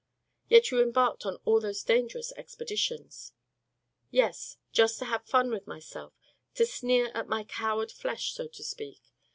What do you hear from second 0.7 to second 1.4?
you embarked on